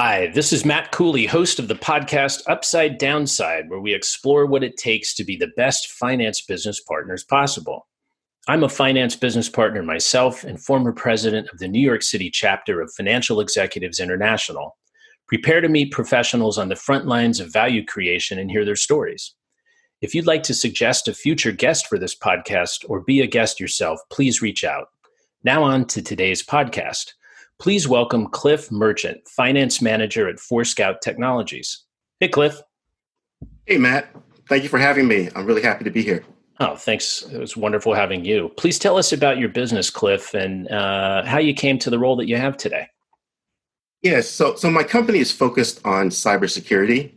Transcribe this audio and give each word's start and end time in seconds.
Hi, 0.00 0.28
this 0.28 0.52
is 0.52 0.64
Matt 0.64 0.92
Cooley, 0.92 1.26
host 1.26 1.58
of 1.58 1.66
the 1.66 1.74
podcast 1.74 2.42
Upside 2.46 2.98
Downside, 2.98 3.68
where 3.68 3.80
we 3.80 3.92
explore 3.92 4.46
what 4.46 4.62
it 4.62 4.76
takes 4.76 5.12
to 5.16 5.24
be 5.24 5.34
the 5.34 5.50
best 5.56 5.88
finance 5.88 6.40
business 6.40 6.78
partners 6.78 7.24
possible. 7.24 7.88
I'm 8.46 8.62
a 8.62 8.68
finance 8.68 9.16
business 9.16 9.48
partner 9.48 9.82
myself 9.82 10.44
and 10.44 10.62
former 10.62 10.92
president 10.92 11.48
of 11.48 11.58
the 11.58 11.66
New 11.66 11.80
York 11.80 12.02
City 12.02 12.30
chapter 12.30 12.80
of 12.80 12.92
Financial 12.92 13.40
Executives 13.40 13.98
International. 13.98 14.76
Prepare 15.26 15.62
to 15.62 15.68
meet 15.68 15.90
professionals 15.90 16.58
on 16.58 16.68
the 16.68 16.76
front 16.76 17.06
lines 17.06 17.40
of 17.40 17.52
value 17.52 17.84
creation 17.84 18.38
and 18.38 18.52
hear 18.52 18.64
their 18.64 18.76
stories. 18.76 19.34
If 20.00 20.14
you'd 20.14 20.28
like 20.28 20.44
to 20.44 20.54
suggest 20.54 21.08
a 21.08 21.12
future 21.12 21.50
guest 21.50 21.88
for 21.88 21.98
this 21.98 22.16
podcast 22.16 22.84
or 22.88 23.00
be 23.00 23.20
a 23.20 23.26
guest 23.26 23.58
yourself, 23.58 23.98
please 24.12 24.40
reach 24.40 24.62
out. 24.62 24.90
Now, 25.42 25.64
on 25.64 25.86
to 25.86 26.02
today's 26.02 26.46
podcast. 26.46 27.14
Please 27.58 27.88
welcome 27.88 28.28
Cliff 28.28 28.70
Merchant, 28.70 29.26
Finance 29.26 29.82
Manager 29.82 30.28
at 30.28 30.38
Forescout 30.38 31.00
Technologies. 31.00 31.84
Hey, 32.20 32.28
Cliff. 32.28 32.62
Hey, 33.66 33.78
Matt. 33.78 34.14
Thank 34.48 34.62
you 34.62 34.68
for 34.68 34.78
having 34.78 35.08
me. 35.08 35.28
I'm 35.34 35.44
really 35.44 35.62
happy 35.62 35.82
to 35.82 35.90
be 35.90 36.02
here. 36.02 36.24
Oh, 36.60 36.76
thanks. 36.76 37.22
It 37.22 37.36
was 37.36 37.56
wonderful 37.56 37.94
having 37.94 38.24
you. 38.24 38.52
Please 38.56 38.78
tell 38.78 38.96
us 38.96 39.12
about 39.12 39.38
your 39.38 39.48
business, 39.48 39.90
Cliff, 39.90 40.34
and 40.34 40.70
uh, 40.70 41.24
how 41.24 41.38
you 41.38 41.52
came 41.52 41.80
to 41.80 41.90
the 41.90 41.98
role 41.98 42.14
that 42.16 42.28
you 42.28 42.36
have 42.36 42.56
today. 42.56 42.86
Yes. 44.02 44.28
So, 44.30 44.54
so 44.54 44.70
my 44.70 44.84
company 44.84 45.18
is 45.18 45.32
focused 45.32 45.84
on 45.84 46.10
cybersecurity, 46.10 47.12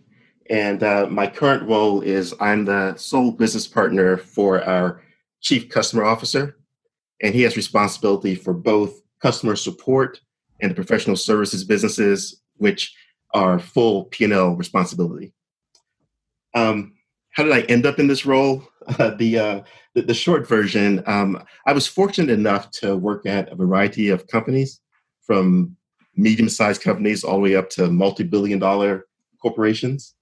and 0.50 0.82
uh, 0.82 1.06
my 1.08 1.28
current 1.28 1.70
role 1.70 2.02
is 2.02 2.34
I'm 2.40 2.66
the 2.66 2.96
sole 2.96 3.32
business 3.32 3.68
partner 3.68 4.18
for 4.18 4.64
our 4.64 5.04
chief 5.40 5.70
customer 5.70 6.04
officer, 6.04 6.58
and 7.22 7.36
he 7.36 7.44
has 7.44 7.56
responsibility 7.56 8.34
for 8.34 8.54
both 8.54 9.04
customer 9.22 9.56
support 9.56 10.20
and 10.62 10.72
the 10.72 10.76
professional 10.76 11.16
services 11.16 11.64
businesses, 11.64 12.42
which 12.58 12.94
are 13.34 13.60
full 13.60 14.06
P&L 14.06 14.56
responsibility. 14.56 15.34
Um, 16.54 16.94
how 17.32 17.44
did 17.44 17.54
I 17.54 17.62
end 17.62 17.86
up 17.86 18.00
in 18.00 18.08
this 18.08 18.26
role? 18.26 18.64
Uh, 18.98 19.12
the, 19.12 19.38
uh, 19.38 19.62
the, 19.94 20.02
the 20.02 20.14
short 20.14 20.48
version, 20.48 21.04
um, 21.06 21.42
I 21.68 21.72
was 21.72 21.86
fortunate 21.86 22.32
enough 22.32 22.72
to 22.72 22.98
work 22.98 23.28
at 23.28 23.52
a 23.52 23.56
variety 23.56 24.10
of 24.10 24.26
companies, 24.26 24.82
from 25.22 25.78
medium-sized 26.16 26.82
companies 26.82 27.24
all 27.24 27.36
the 27.36 27.42
way 27.42 27.56
up 27.56 27.70
to 27.70 27.92
multi-billion-dollar 27.92 29.06
corporations. 29.42 30.16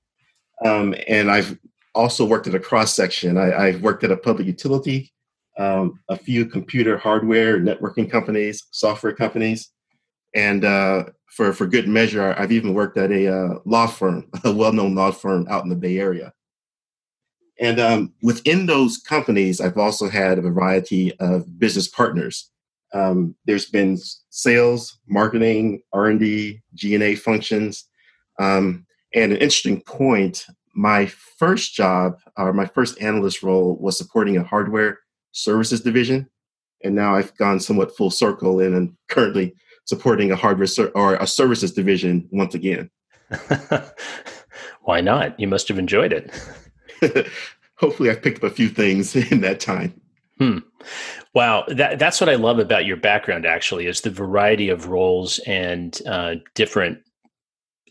Um, 0.66 0.94
and 1.08 1.31
I've 1.31 1.58
also 1.96 2.26
worked 2.26 2.48
at 2.48 2.53
a 2.53 2.59
cross 2.59 2.96
section. 2.96 3.38
I, 3.38 3.72
have 3.72 3.81
worked 3.81 4.03
at 4.03 4.12
a 4.12 4.18
public 4.18 4.46
utility, 4.46 5.12
um, 5.58 6.00
a 6.09 6.16
few 6.16 6.46
computer 6.46 6.98
hardware, 6.98 7.59
networking 7.59 8.09
companies, 8.09 8.68
software 8.72 9.14
companies, 9.14 9.72
and 10.33 10.63
uh, 10.66 11.05
for 11.27 11.53
for 11.53 11.67
good 11.67 11.88
measure, 11.88 12.35
I've 12.38 12.52
even 12.52 12.73
worked 12.73 12.97
at 12.97 13.11
a 13.11 13.33
uh, 13.33 13.59
law 13.66 13.88
firm, 13.88 14.27
a 14.44 14.52
well-known 14.52 14.95
law 14.95 15.11
firm 15.11 15.47
out 15.49 15.63
in 15.63 15.69
the 15.69 15.75
Bay 15.75 15.97
Area. 15.99 16.33
And 17.59 17.80
um, 17.80 18.13
within 18.23 18.66
those 18.66 18.97
companies, 18.97 19.59
I've 19.59 19.77
also 19.77 20.07
had 20.07 20.38
a 20.38 20.41
variety 20.41 21.13
of 21.19 21.59
business 21.59 21.89
partners. 21.89 22.50
Um, 22.94 23.35
there's 23.45 23.66
been 23.66 23.97
sales, 24.30 24.97
marketing, 25.07 25.81
R&D, 25.91 26.61
G&A 26.73 27.16
functions. 27.16 27.85
Um, 28.39 28.85
and 29.13 29.33
an 29.33 29.38
interesting 29.38 29.81
point, 29.81 30.45
my 30.73 31.07
first 31.38 31.73
job, 31.73 32.17
or 32.38 32.53
my 32.53 32.66
first 32.66 33.02
analyst 33.02 33.44
role 33.44 33.77
was 33.77 33.97
supporting 33.97 34.38
a 34.38 34.44
hardware 34.44 35.00
services 35.33 35.81
division. 35.81 36.30
And 36.83 36.95
now 36.95 37.16
I've 37.16 37.35
gone 37.35 37.59
somewhat 37.59 37.95
full 37.95 38.11
circle 38.11 38.61
and 38.61 38.75
I'm 38.75 38.97
currently 39.09 39.53
supporting 39.90 40.32
a 40.32 40.36
hardware 40.36 40.68
ser- 40.68 40.92
or 40.95 41.16
a 41.16 41.28
services 41.28 41.73
division 41.73 42.28
once 42.32 42.54
again. 42.54 42.90
Why 44.84 45.02
not? 45.02 45.38
You 45.40 45.48
must 45.48 45.68
have 45.68 45.80
enjoyed 45.80 46.14
it. 46.14 46.31
Hopefully, 47.76 48.09
I've 48.09 48.22
picked 48.22 48.44
up 48.44 48.52
a 48.52 48.54
few 48.54 48.69
things 48.69 49.16
in 49.31 49.41
that 49.41 49.59
time. 49.59 50.00
Hmm. 50.38 50.59
Wow, 51.34 51.66
that, 51.68 52.00
that's 52.00 52.22
what 52.22 52.30
I 52.30 52.36
love 52.36 52.59
about 52.59 52.86
your 52.86 52.97
background. 52.97 53.46
Actually, 53.46 53.88
is 53.88 54.02
the 54.02 54.09
variety 54.09 54.69
of 54.69 54.88
roles 54.88 55.40
and 55.40 56.00
uh, 56.08 56.36
different 56.56 57.00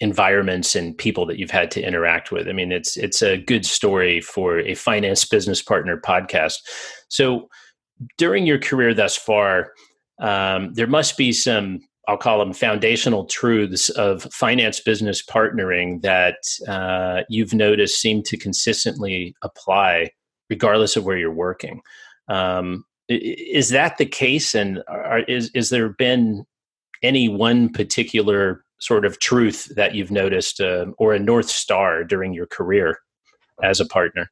environments 0.01 0.77
and 0.77 0.97
people 0.97 1.27
that 1.27 1.39
you've 1.39 1.51
had 1.51 1.71
to 1.72 1.83
interact 1.83 2.31
with. 2.31 2.49
I 2.49 2.53
mean, 2.53 2.72
it's 2.72 2.97
it's 2.97 3.22
a 3.22 3.37
good 3.37 3.67
story 3.67 4.21
for 4.21 4.61
a 4.61 4.75
finance 4.75 5.25
business 5.25 5.61
partner 5.61 6.01
podcast. 6.01 6.56
So, 7.09 7.49
during 8.17 8.47
your 8.47 8.59
career 8.59 8.95
thus 8.95 9.17
far, 9.17 9.72
um, 10.21 10.72
there 10.75 10.87
must 10.87 11.17
be 11.17 11.33
some 11.33 11.81
I'll 12.09 12.17
call 12.17 12.39
them 12.39 12.55
foundational 12.55 13.27
truths 13.27 13.91
of 13.91 14.23
finance 14.33 14.81
business 14.81 15.23
partnering 15.23 16.01
that 16.03 16.39
uh, 16.67 17.23
you've 17.29 17.53
noticed 17.53 18.01
seem 18.01 18.23
to 18.25 18.37
consistently 18.39 19.37
apply 19.43 20.11
regardless 20.49 20.97
of 20.97 21.05
where 21.05 21.19
you're 21.19 21.31
working. 21.31 21.83
Um, 22.29 22.87
is 23.09 23.69
that 23.71 23.99
the 23.99 24.07
case? 24.07 24.55
And 24.55 24.83
are, 24.89 25.21
is, 25.21 25.51
is 25.55 25.69
there 25.69 25.91
been 25.91 26.45
any 27.03 27.29
one 27.29 27.69
particular 27.69 28.65
sort 28.81 29.05
of 29.05 29.19
truth 29.19 29.71
that 29.77 29.95
you've 29.95 30.11
noticed 30.11 30.61
uh, 30.61 30.87
or 30.97 31.13
a 31.13 31.19
North 31.19 31.51
Star 31.51 32.05
during 32.05 32.33
your 32.33 32.47
career 32.47 32.99
as 33.63 33.81
a 33.81 33.87
partner? 33.87 34.31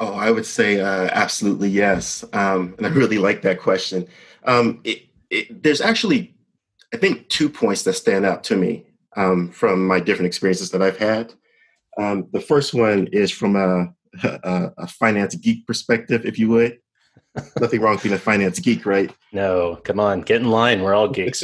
Oh, 0.00 0.14
I 0.14 0.30
would 0.30 0.46
say 0.46 0.80
uh, 0.80 1.08
absolutely 1.12 1.68
yes. 1.68 2.24
Um, 2.32 2.74
and 2.78 2.86
I 2.86 2.90
really 2.90 3.18
like 3.18 3.42
that 3.42 3.60
question. 3.60 4.06
Um, 4.44 4.80
it, 4.84 5.02
it, 5.30 5.62
there's 5.62 5.80
actually, 5.80 6.33
I 6.94 6.96
think, 6.96 7.28
two 7.28 7.48
points 7.48 7.82
that 7.82 7.94
stand 7.94 8.24
out 8.24 8.44
to 8.44 8.56
me 8.56 8.84
um, 9.16 9.50
from 9.50 9.84
my 9.84 9.98
different 9.98 10.28
experiences 10.28 10.70
that 10.70 10.80
I've 10.80 10.96
had. 10.96 11.34
Um, 11.98 12.28
the 12.32 12.40
first 12.40 12.72
one 12.72 13.08
is 13.08 13.32
from 13.32 13.56
a, 13.56 13.92
a, 14.22 14.70
a, 14.78 14.86
finance 14.86 15.34
geek 15.34 15.66
perspective, 15.66 16.24
if 16.24 16.38
you 16.38 16.48
would. 16.50 16.78
Nothing 17.60 17.80
wrong 17.80 17.94
with 17.94 18.04
being 18.04 18.14
a 18.14 18.18
finance 18.18 18.60
geek, 18.60 18.86
right? 18.86 19.12
No, 19.32 19.80
come 19.82 19.98
on, 19.98 20.20
get 20.20 20.40
in 20.40 20.50
line. 20.50 20.82
We're 20.82 20.94
all 20.94 21.08
geeks. 21.08 21.42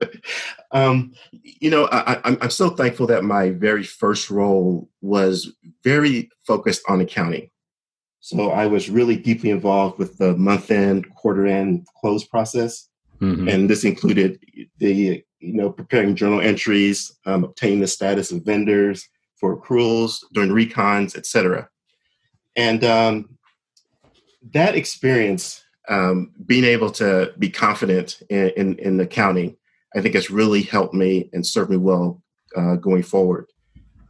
um, 0.70 1.12
you 1.30 1.68
know, 1.68 1.86
I, 1.92 2.18
I'm, 2.24 2.38
I'm 2.40 2.50
so 2.50 2.70
thankful 2.70 3.06
that 3.08 3.22
my 3.22 3.50
very 3.50 3.84
first 3.84 4.30
role 4.30 4.88
was 5.02 5.52
very 5.84 6.30
focused 6.46 6.82
on 6.88 7.02
accounting. 7.02 7.50
So 8.20 8.50
I 8.50 8.66
was 8.66 8.88
really 8.88 9.16
deeply 9.16 9.50
involved 9.50 9.98
with 9.98 10.16
the 10.16 10.34
month 10.38 10.70
end, 10.70 11.14
quarter 11.16 11.46
end 11.46 11.86
close 12.00 12.24
process. 12.24 12.88
Mm-hmm. 13.20 13.48
And 13.48 13.68
this 13.68 13.84
included 13.84 14.40
the, 14.80 15.22
you 15.38 15.52
know, 15.52 15.70
preparing 15.70 16.16
journal 16.16 16.40
entries, 16.40 17.16
um, 17.26 17.44
obtaining 17.44 17.80
the 17.80 17.86
status 17.86 18.32
of 18.32 18.44
vendors 18.44 19.08
for 19.36 19.56
accruals, 19.56 20.18
doing 20.32 20.50
recons, 20.50 21.16
etc. 21.16 21.68
And 22.56 22.84
um, 22.84 23.38
that 24.52 24.74
experience, 24.74 25.62
um, 25.88 26.32
being 26.44 26.64
able 26.64 26.90
to 26.92 27.32
be 27.38 27.48
confident 27.48 28.22
in, 28.28 28.50
in, 28.50 28.78
in, 28.78 29.00
accounting, 29.00 29.56
I 29.94 30.00
think 30.00 30.14
has 30.14 30.30
really 30.30 30.62
helped 30.62 30.94
me 30.94 31.30
and 31.32 31.46
served 31.46 31.70
me 31.70 31.76
well 31.76 32.22
uh, 32.56 32.76
going 32.76 33.02
forward. 33.02 33.46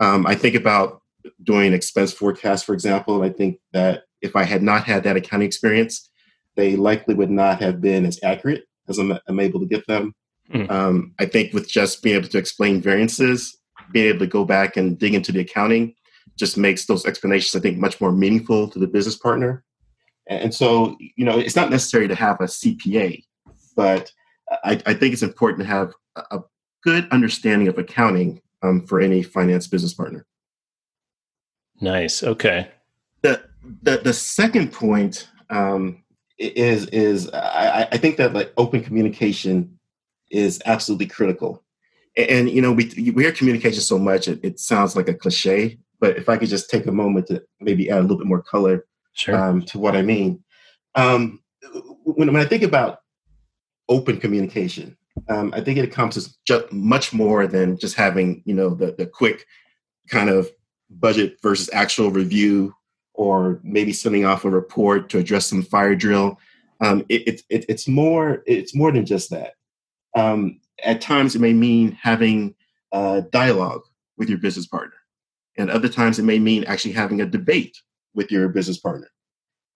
Um, 0.00 0.26
I 0.26 0.34
think 0.34 0.54
about 0.54 1.02
doing 1.44 1.72
expense 1.72 2.12
forecasts, 2.12 2.62
for 2.62 2.74
example. 2.74 3.22
And 3.22 3.32
I 3.32 3.34
think 3.34 3.58
that 3.72 4.04
if 4.20 4.36
I 4.36 4.44
had 4.44 4.62
not 4.62 4.84
had 4.84 5.04
that 5.04 5.16
accounting 5.16 5.46
experience, 5.46 6.10
they 6.56 6.76
likely 6.76 7.14
would 7.14 7.30
not 7.30 7.60
have 7.60 7.80
been 7.80 8.04
as 8.04 8.18
accurate 8.22 8.64
as 8.88 8.98
I'm, 8.98 9.18
I'm 9.28 9.40
able 9.40 9.60
to 9.60 9.66
get 9.66 9.86
them. 9.86 10.14
Mm. 10.52 10.70
Um, 10.70 11.14
I 11.18 11.26
think 11.26 11.52
with 11.52 11.68
just 11.68 12.02
being 12.02 12.16
able 12.16 12.28
to 12.28 12.38
explain 12.38 12.80
variances, 12.80 13.56
being 13.92 14.08
able 14.08 14.20
to 14.20 14.26
go 14.26 14.44
back 14.44 14.76
and 14.76 14.98
dig 14.98 15.14
into 15.14 15.32
the 15.32 15.40
accounting 15.40 15.94
just 16.38 16.56
makes 16.56 16.86
those 16.86 17.06
explanations, 17.06 17.54
I 17.54 17.60
think, 17.60 17.78
much 17.78 18.00
more 18.00 18.12
meaningful 18.12 18.68
to 18.70 18.78
the 18.78 18.86
business 18.86 19.16
partner. 19.16 19.64
And 20.26 20.54
so, 20.54 20.96
you 21.16 21.24
know, 21.24 21.38
it's 21.38 21.56
not 21.56 21.70
necessary 21.70 22.08
to 22.08 22.14
have 22.14 22.40
a 22.40 22.44
CPA, 22.44 23.24
but 23.76 24.12
I, 24.64 24.80
I 24.86 24.94
think 24.94 25.12
it's 25.12 25.22
important 25.22 25.60
to 25.60 25.66
have 25.66 25.92
a 26.30 26.40
good 26.82 27.08
understanding 27.10 27.68
of 27.68 27.78
accounting 27.78 28.40
um, 28.62 28.86
for 28.86 29.00
any 29.00 29.22
finance 29.22 29.66
business 29.66 29.94
partner. 29.94 30.26
Nice. 31.80 32.22
Okay. 32.22 32.68
The 33.22 33.42
the 33.82 33.98
the 33.98 34.12
second 34.12 34.72
point 34.72 35.28
um, 35.50 36.02
is 36.38 36.86
is 36.86 37.30
I, 37.32 37.88
I 37.90 37.96
think 37.96 38.16
that 38.16 38.32
like 38.32 38.52
open 38.56 38.82
communication 38.82 39.78
is 40.30 40.60
absolutely 40.66 41.06
critical. 41.06 41.62
And, 42.16 42.30
and 42.30 42.50
you 42.50 42.62
know 42.62 42.72
we 42.72 42.90
we 43.14 43.22
hear 43.22 43.32
communication 43.32 43.80
so 43.80 43.98
much 43.98 44.28
it, 44.28 44.40
it, 44.42 44.60
sounds 44.60 44.96
like 44.96 45.08
a 45.08 45.14
cliche, 45.14 45.78
but 46.00 46.16
if 46.16 46.28
I 46.28 46.36
could 46.36 46.48
just 46.48 46.70
take 46.70 46.86
a 46.86 46.92
moment 46.92 47.28
to 47.28 47.42
maybe 47.60 47.90
add 47.90 47.98
a 47.98 48.02
little 48.02 48.18
bit 48.18 48.26
more 48.26 48.42
color 48.42 48.86
sure. 49.12 49.36
um, 49.36 49.62
to 49.62 49.78
what 49.78 49.96
I 49.96 50.02
mean. 50.02 50.42
Um, 50.94 51.40
when, 52.04 52.32
when 52.32 52.42
I 52.42 52.46
think 52.46 52.62
about 52.62 52.98
open 53.88 54.18
communication, 54.18 54.96
um, 55.28 55.52
I 55.54 55.60
think 55.60 55.78
it 55.78 55.84
encompasses 55.84 56.36
just 56.46 56.72
much 56.72 57.12
more 57.12 57.46
than 57.46 57.78
just 57.78 57.96
having 57.96 58.42
you 58.44 58.54
know 58.54 58.70
the 58.70 58.92
the 58.92 59.06
quick 59.06 59.46
kind 60.08 60.30
of 60.30 60.50
budget 60.90 61.36
versus 61.42 61.70
actual 61.72 62.10
review, 62.10 62.74
or 63.14 63.60
maybe 63.62 63.92
sending 63.92 64.24
off 64.24 64.44
a 64.44 64.50
report 64.50 65.08
to 65.10 65.18
address 65.18 65.46
some 65.46 65.62
fire 65.62 65.94
drill. 65.94 66.38
Um, 66.80 67.04
it, 67.08 67.42
it, 67.50 67.64
it's 67.68 67.86
more 67.86 68.42
it's 68.46 68.74
more 68.74 68.90
than 68.90 69.06
just 69.06 69.30
that. 69.30 69.54
Um, 70.14 70.60
at 70.82 71.00
times, 71.00 71.34
it 71.34 71.40
may 71.40 71.52
mean 71.52 71.92
having 71.92 72.54
uh, 72.92 73.22
dialogue 73.32 73.82
with 74.16 74.28
your 74.28 74.38
business 74.38 74.66
partner. 74.66 74.94
And 75.56 75.70
other 75.70 75.88
times 75.88 76.18
it 76.18 76.24
may 76.24 76.38
mean 76.38 76.64
actually 76.64 76.92
having 76.92 77.20
a 77.20 77.26
debate 77.26 77.76
with 78.14 78.30
your 78.30 78.48
business 78.48 78.78
partner. 78.78 79.08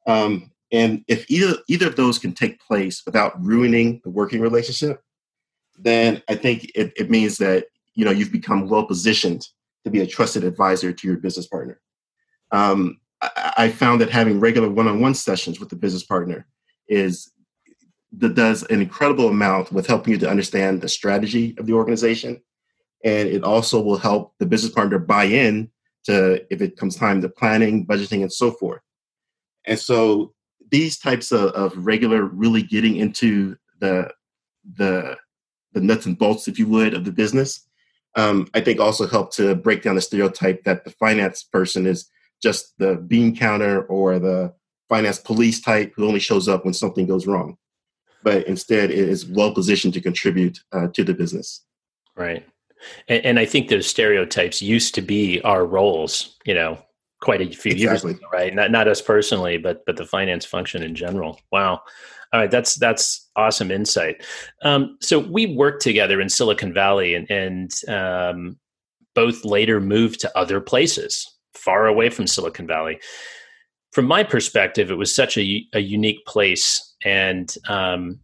Um, 0.07 0.51
and 0.73 1.05
if 1.09 1.31
either 1.31 1.57
either 1.69 1.87
of 1.87 1.97
those 1.97 2.19
can 2.19 2.33
take 2.33 2.61
place 2.61 3.03
without 3.05 3.43
ruining 3.43 4.01
the 4.03 4.11
working 4.11 4.41
relationship, 4.41 5.03
then 5.79 6.23
I 6.29 6.35
think 6.35 6.65
it, 6.75 6.93
it 6.97 7.11
means 7.11 7.39
that 7.39 7.67
you 7.95 8.05
know 8.05 8.11
you've 8.11 8.33
become 8.33 8.69
well 8.69 8.87
positioned 8.87 9.47
to 9.85 9.91
be 9.91 10.01
a 10.01 10.07
trusted 10.07 10.45
advisor 10.45 10.93
to 10.93 11.07
your 11.07 11.17
business 11.17 11.47
partner. 11.47 11.81
Um, 12.51 13.01
I, 13.21 13.53
I, 13.57 13.69
found 13.69 14.01
that 14.01 14.11
having 14.11 14.41
regular 14.41 14.71
one-on-one 14.71 15.15
sessions 15.15 15.61
with 15.61 15.69
the 15.69 15.77
business 15.77 16.05
partner 16.05 16.47
is 16.89 17.31
that 18.19 18.35
does 18.35 18.63
an 18.65 18.81
incredible 18.81 19.29
amount 19.29 19.73
with 19.73 19.87
helping 19.87 20.13
you 20.13 20.19
to 20.19 20.31
understand 20.31 20.81
the 20.81 20.89
strategy 20.89 21.55
of 21.59 21.67
the 21.67 21.73
organization, 21.73 22.41
and 23.05 23.29
it 23.29 23.45
also 23.45 23.81
will 23.81 23.99
help 23.99 24.35
the 24.39 24.47
business 24.47 24.73
partner 24.73 24.99
buy 24.99 25.25
in 25.25 25.71
to 26.05 26.45
if 26.53 26.61
it 26.61 26.77
comes 26.77 26.97
time 26.97 27.21
to 27.23 27.29
planning, 27.29 27.87
budgeting, 27.87 28.23
and 28.23 28.33
so 28.33 28.51
forth. 28.51 28.81
And 29.67 29.79
so 29.79 30.35
these 30.71 30.99
types 30.99 31.33
of, 31.33 31.51
of 31.53 31.87
regular, 31.87 32.25
really 32.25 32.63
getting 32.63 32.97
into 32.97 33.57
the 33.81 34.11
the 34.77 35.17
the 35.73 35.81
nuts 35.81 36.07
and 36.07 36.19
bolts, 36.19 36.47
if 36.47 36.59
you 36.59 36.69
would, 36.69 36.95
of 36.95 37.05
the 37.05 37.13
business, 37.13 37.67
um, 38.17 38.47
I 38.55 38.61
think 38.61 38.79
also 38.79 39.07
help 39.07 39.33
to 39.35 39.55
break 39.55 39.83
down 39.83 39.97
the 39.97 40.01
stereotype 40.01 40.65
that 40.65 40.85
the 40.85 40.91
finance 40.91 41.43
person 41.43 41.87
is 41.87 42.09
just 42.43 42.75
the 42.79 42.97
bean 42.97 43.37
counter 43.37 43.83
or 43.87 44.19
the 44.19 44.55
finance 44.89 45.19
police 45.19 45.61
type 45.61 45.93
who 45.97 46.07
only 46.07 46.21
shows 46.21 46.49
up 46.49 46.65
when 46.65 46.75
something 46.75 47.07
goes 47.07 47.27
wrong, 47.27 47.57
but 48.25 48.47
instead 48.49 48.91
is 48.91 49.27
well 49.27 49.55
positioned 49.55 49.95
to 49.95 50.01
contribute 50.01 50.59
uh, 50.73 50.89
to 50.95 51.05
the 51.05 51.15
business. 51.15 51.65
Right. 52.17 52.45
And, 53.09 53.25
and, 53.25 53.39
I 53.39 53.45
think 53.45 53.69
those 53.69 53.87
stereotypes 53.87 54.61
used 54.61 54.95
to 54.97 55.03
be 55.03 55.41
our 55.43 55.65
roles, 55.65 56.37
you 56.45 56.55
know, 56.55 56.79
quite 57.23 57.41
a 57.41 57.47
few 57.47 57.73
exactly. 57.73 58.13
years 58.13 58.19
ago, 58.19 58.27
right? 58.33 58.55
Not 58.55 58.71
not 58.71 58.89
us 58.89 59.01
personally, 59.01 59.57
but 59.59 59.85
but 59.87 59.97
the 59.97 60.05
finance 60.05 60.45
function 60.45 60.83
in 60.83 60.95
general. 60.95 61.41
Wow. 61.51 61.83
All 62.33 62.41
right, 62.41 62.51
that's 62.51 62.75
that's 62.75 63.31
awesome 63.37 63.71
insight. 63.71 64.25
Um, 64.63 64.99
so 65.01 65.21
we 65.21 65.55
worked 65.55 65.83
together 65.83 66.21
in 66.21 66.29
Silicon 66.29 66.75
Valley, 66.75 67.15
and, 67.15 67.31
and 67.31 67.71
um, 67.89 68.59
both 69.15 69.45
later 69.45 69.81
moved 69.81 70.21
to 70.21 70.39
other 70.39 70.61
places 70.61 71.31
far 71.55 71.87
away 71.87 72.11
from 72.11 72.27
Silicon 72.27 72.67
Valley. 72.67 73.01
From 73.93 74.07
my 74.07 74.25
perspective, 74.25 74.91
it 74.91 74.97
was 74.97 75.15
such 75.15 75.39
a, 75.39 75.65
a 75.73 75.79
unique 75.79 76.27
place, 76.27 76.94
and 77.05 77.55
um, 77.69 78.21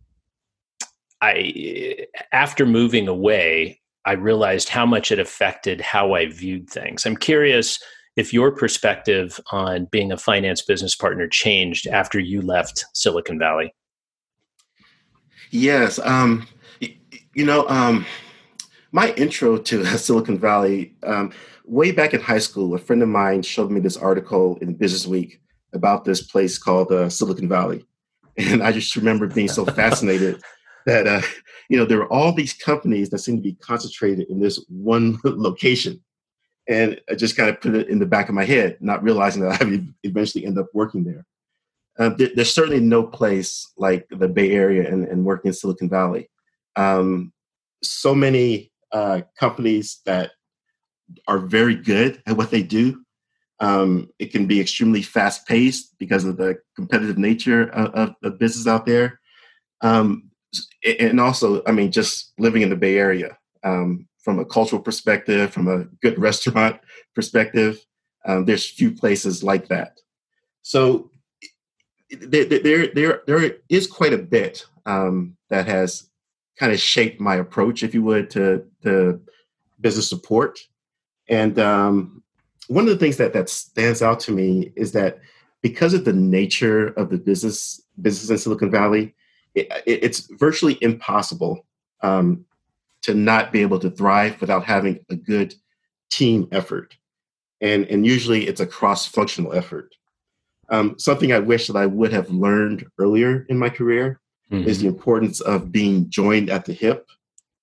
I 1.21 2.07
after 2.33 2.67
moving 2.67 3.09
away, 3.09 3.81
I 4.05 4.13
realized 4.13 4.69
how 4.69 4.87
much 4.87 5.13
it 5.13 5.19
affected 5.19 5.81
how 5.81 6.15
I 6.15 6.27
viewed 6.27 6.69
things. 6.69 7.05
I'm 7.05 7.17
curious 7.17 7.79
if 8.17 8.33
your 8.33 8.51
perspective 8.51 9.39
on 9.53 9.87
being 9.87 10.13
a 10.13 10.17
finance 10.17 10.63
business 10.63 10.95
partner 10.97 11.29
changed 11.29 11.87
after 11.87 12.19
you 12.19 12.43
left 12.43 12.85
Silicon 12.95 13.39
Valley. 13.39 13.75
Yes. 15.51 15.99
Um, 16.01 16.47
you 16.81 17.45
know, 17.45 17.67
um, 17.69 18.07
my 18.93 19.13
intro 19.13 19.59
to 19.59 19.85
Silicon 19.99 20.39
Valley, 20.39 20.97
um, 21.03 21.33
way 21.65 21.93
back 21.93 22.15
in 22.15 22.21
high 22.21 22.39
school, 22.39 22.75
a 22.75 22.79
friend 22.79 23.03
of 23.03 23.09
mine 23.09 23.43
showed 23.43 23.71
me 23.71 23.81
this 23.81 23.97
article 23.97 24.59
in 24.61 24.75
Business 24.75 25.07
Week 25.07 25.41
about 25.73 26.05
this 26.05 26.23
place 26.23 26.59
called 26.59 26.91
uh, 26.91 27.09
Silicon 27.09 27.49
Valley. 27.49 27.87
And 28.41 28.63
I 28.63 28.73
just 28.73 28.97
remember 28.97 29.27
being 29.27 29.49
so 29.49 29.65
fascinated 29.65 30.43
that, 30.87 31.07
uh, 31.07 31.23
you 31.69 31.77
know, 31.77 31.85
there 31.85 31.99
were 31.99 32.13
all 32.13 32.33
these 32.33 32.53
companies 32.53 33.11
that 33.11 33.19
seemed 33.19 33.39
to 33.39 33.43
be 33.43 33.55
concentrated 33.57 34.29
in 34.29 34.41
this 34.41 34.65
one 34.69 35.19
location. 35.25 36.03
And 36.69 37.01
I 37.11 37.15
just 37.15 37.37
kind 37.37 37.51
of 37.51 37.61
put 37.61 37.75
it 37.75 37.89
in 37.89 37.99
the 37.99 38.07
back 38.07 38.29
of 38.29 38.35
my 38.35 38.45
head, 38.45 38.79
not 38.81 39.03
realizing 39.03 39.43
that 39.43 39.61
I 39.63 39.65
would 39.65 39.95
eventually 40.03 40.47
end 40.47 40.59
up 40.59 40.67
working 40.73 41.05
there 41.05 41.27
uh, 42.01 42.11
th- 42.15 42.33
there's 42.35 42.53
certainly 42.53 42.81
no 42.81 43.03
place 43.03 43.71
like 43.77 44.07
the 44.11 44.29
Bay 44.29 44.51
Area 44.53 44.91
and, 44.91 45.07
and 45.07 45.25
working 45.25 45.51
in 45.51 45.53
Silicon 45.53 45.89
Valley. 45.89 46.31
Um, 46.77 47.33
so 47.83 48.15
many 48.15 48.73
uh, 48.91 49.21
companies 49.39 50.01
that 50.07 50.33
are 51.29 51.39
very 51.39 51.75
good 51.75 52.23
at 52.27 52.37
what 52.37 52.51
they 52.51 52.63
do. 52.63 53.05
Um, 53.61 54.09
it 54.19 54.33
can 54.33 54.47
be 54.47 54.61
extremely 54.61 55.03
fast 55.03 55.47
paced 55.47 55.99
because 55.99 56.25
of 56.25 56.39
the 56.39 56.59
competitive 56.75 57.19
nature 57.19 57.69
of, 57.71 58.15
of 58.23 58.39
business 58.39 58.67
out 58.67 58.87
there. 58.87 59.21
Um, 59.83 60.31
and 60.85 61.21
also, 61.21 61.63
I 61.67 61.73
mean, 61.73 61.93
just 61.93 62.33
living 62.39 62.63
in 62.63 62.71
the 62.71 62.77
Bay 62.77 62.97
Area 62.97 63.37
um, 63.63 64.09
from 64.19 64.39
a 64.39 64.45
cultural 64.45 64.81
perspective, 64.81 65.53
from 65.53 65.69
a 65.69 65.85
good 66.03 66.19
restaurant 66.29 66.81
perspective, 67.15 67.85
um, 68.25 68.45
there's 68.45 68.69
few 68.69 68.93
places 68.93 69.43
like 69.43 69.69
that. 69.69 69.99
So 70.63 71.11
there, 72.11 72.45
there, 72.45 72.89
there, 72.89 73.23
there 73.27 73.57
is 73.69 73.87
quite 73.87 74.13
a 74.13 74.19
bit 74.19 74.67
um, 74.87 75.37
that 75.49 75.67
has 75.67 76.09
kind 76.59 76.73
of 76.73 76.81
shaped 76.81 77.21
my 77.21 77.37
approach, 77.37 77.83
if 77.83 77.95
you 77.95 78.03
would, 78.03 78.31
to, 78.31 78.65
to 78.83 79.21
business 79.81 80.09
support. 80.09 80.59
And 81.29 81.59
um, 81.59 82.20
one 82.71 82.85
of 82.85 82.91
the 82.91 82.99
things 82.99 83.17
that, 83.17 83.33
that 83.33 83.49
stands 83.49 84.01
out 84.01 84.21
to 84.21 84.33
me 84.33 84.73
is 84.77 84.93
that 84.93 85.19
because 85.61 85.93
of 85.93 86.05
the 86.05 86.13
nature 86.13 86.87
of 86.87 87.11
the 87.11 87.19
business 87.19 87.83
business 88.01 88.31
in 88.31 88.39
Silicon 88.39 88.71
Valley, 88.71 89.13
it, 89.57 89.67
it, 89.87 90.05
it's 90.05 90.21
virtually 90.39 90.79
impossible 90.81 91.67
um, 92.03 92.45
to 93.03 93.13
not 93.13 93.53
be 93.53 93.61
able 93.61 93.81
to 93.81 93.91
thrive 93.91 94.41
without 94.41 94.65
having 94.65 95.01
a 95.11 95.17
good 95.17 95.53
team 96.11 96.47
effort. 96.53 96.97
And, 97.61 97.87
and 97.87 98.07
usually 98.07 98.47
it's 98.47 98.61
a 98.61 98.67
cross 98.67 99.05
functional 99.05 99.53
effort. 99.53 99.97
Um, 100.69 100.97
something 100.97 101.33
I 101.33 101.41
wish 101.41 101.67
that 101.67 101.77
I 101.77 101.87
would 101.87 102.13
have 102.13 102.31
learned 102.31 102.87
earlier 103.01 103.47
in 103.49 103.59
my 103.59 103.69
career 103.69 104.21
mm-hmm. 104.51 104.69
is 104.69 104.81
the 104.81 104.87
importance 104.87 105.41
of 105.41 105.73
being 105.73 106.09
joined 106.09 106.49
at 106.49 106.67
the 106.67 106.73
hip 106.73 107.09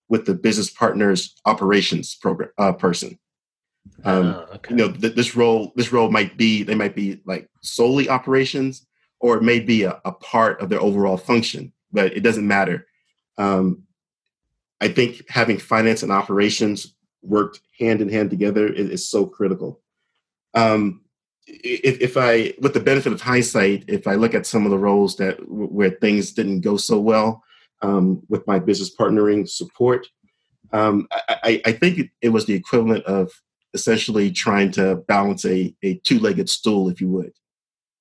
with 0.09 0.25
the 0.25 0.33
business 0.33 0.69
partner's 0.69 1.33
operations 1.45 2.13
program 2.13 2.49
uh, 2.57 2.73
person. 2.73 3.17
Um, 4.03 4.25
oh, 4.25 4.47
okay. 4.55 4.71
You 4.71 4.75
know, 4.75 4.91
th- 4.91 5.15
this 5.15 5.35
role 5.35 5.73
this 5.75 5.91
role 5.91 6.09
might 6.09 6.37
be 6.37 6.63
they 6.63 6.75
might 6.75 6.95
be 6.95 7.21
like 7.25 7.49
solely 7.61 8.09
operations, 8.09 8.85
or 9.19 9.37
it 9.37 9.43
may 9.43 9.59
be 9.59 9.83
a, 9.83 9.99
a 10.05 10.11
part 10.11 10.61
of 10.61 10.69
their 10.69 10.81
overall 10.81 11.17
function, 11.17 11.73
but 11.91 12.13
it 12.15 12.21
doesn't 12.21 12.47
matter. 12.47 12.87
Um, 13.37 13.83
I 14.79 14.87
think 14.89 15.23
having 15.29 15.57
finance 15.57 16.03
and 16.03 16.11
operations 16.11 16.95
worked 17.21 17.61
hand 17.79 18.01
in 18.01 18.09
hand 18.09 18.29
together 18.29 18.67
is, 18.67 18.89
is 18.89 19.09
so 19.09 19.25
critical. 19.25 19.81
Um, 20.53 21.01
if, 21.47 21.99
if 22.01 22.17
I, 22.17 22.53
with 22.59 22.73
the 22.73 22.79
benefit 22.79 23.13
of 23.13 23.21
hindsight, 23.21 23.85
if 23.87 24.07
I 24.07 24.15
look 24.15 24.33
at 24.33 24.45
some 24.45 24.65
of 24.65 24.71
the 24.71 24.77
roles 24.77 25.15
that 25.17 25.37
where 25.49 25.91
things 25.91 26.31
didn't 26.31 26.61
go 26.61 26.77
so 26.77 26.99
well 26.99 27.43
um, 27.81 28.21
with 28.27 28.45
my 28.47 28.59
business 28.59 28.93
partnering 28.93 29.47
support, 29.47 30.07
um, 30.73 31.07
I, 31.11 31.61
I, 31.65 31.71
think 31.71 32.11
it 32.21 32.29
was 32.29 32.45
the 32.45 32.53
equivalent 32.53 33.05
of 33.05 33.31
essentially 33.77 34.31
trying 34.31 34.71
to 34.71 34.95
balance 35.07 35.45
a, 35.45 35.73
a 35.83 35.95
two-legged 36.03 36.49
stool, 36.49 36.89
if 36.89 36.99
you 36.99 37.09
would. 37.09 37.31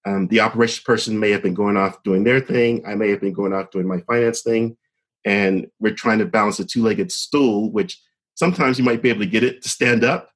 Um, 0.04 0.28
the 0.28 0.40
operations 0.40 0.84
person 0.84 1.18
may 1.18 1.30
have 1.30 1.42
been 1.42 1.54
going 1.54 1.76
off 1.76 2.02
doing 2.02 2.24
their 2.24 2.40
thing. 2.40 2.84
I 2.86 2.94
may 2.94 3.10
have 3.10 3.20
been 3.20 3.32
going 3.32 3.52
off 3.52 3.70
doing 3.70 3.88
my 3.88 4.00
finance 4.00 4.42
thing, 4.42 4.76
and 5.24 5.66
we're 5.80 5.94
trying 5.94 6.18
to 6.20 6.26
balance 6.26 6.58
a 6.60 6.64
two-legged 6.64 7.10
stool, 7.10 7.70
which 7.70 8.00
sometimes 8.34 8.78
you 8.78 8.84
might 8.84 9.02
be 9.02 9.10
able 9.10 9.20
to 9.20 9.26
get 9.26 9.44
it 9.44 9.62
to 9.62 9.68
stand 9.68 10.04
up, 10.04 10.30